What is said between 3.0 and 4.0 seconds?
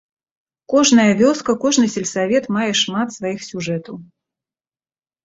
сваіх сюжэтаў.